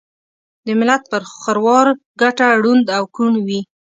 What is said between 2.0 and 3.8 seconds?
ګټه ړوند او کوڼ وي